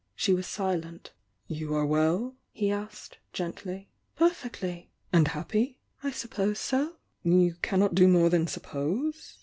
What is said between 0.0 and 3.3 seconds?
She was silent. "You are well?" he asked,